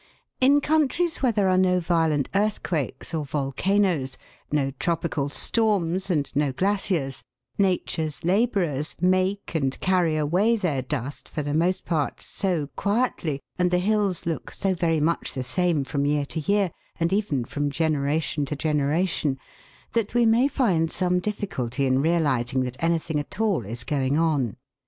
IN 0.39 0.61
countries 0.61 1.17
where 1.21 1.31
there 1.31 1.47
are 1.47 1.59
no 1.59 1.79
violent 1.79 2.27
earthquakes 2.33 3.13
or 3.13 3.23
volcanoes, 3.23 4.17
no 4.51 4.71
tropical 4.79 5.29
storms, 5.29 6.09
and 6.09 6.31
no 6.35 6.51
glaciers, 6.51 7.21
Nature's 7.59 8.23
labourers 8.23 8.95
make 8.99 9.53
and 9.53 9.79
carry 9.79 10.17
away 10.17 10.55
their" 10.55 10.81
dust," 10.97 11.29
for 11.29 11.43
the 11.43 11.53
most 11.53 11.85
part, 11.85 12.19
so 12.19 12.65
quietly, 12.75 13.39
and 13.59 13.69
the 13.69 13.77
hills 13.77 14.25
look 14.25 14.49
so 14.49 14.73
very 14.73 14.99
much 14.99 15.35
the 15.35 15.43
same 15.43 15.83
from 15.83 16.07
year 16.07 16.25
to 16.25 16.39
year, 16.51 16.71
and 16.99 17.13
even 17.13 17.45
from 17.45 17.69
generation 17.69 18.43
to 18.43 18.55
generation, 18.55 19.37
that 19.93 20.15
we 20.15 20.25
may 20.25 20.47
find 20.47 20.91
some 20.91 21.19
difficulty 21.19 21.85
in 21.85 22.01
realising 22.01 22.61
that 22.61 22.77
anything 22.83 23.19
at 23.19 23.39
all 23.39 23.67
is 23.67 23.83
going 23.83 24.17
on. 24.17 24.55